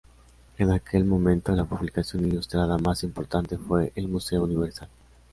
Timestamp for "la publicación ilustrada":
1.53-2.79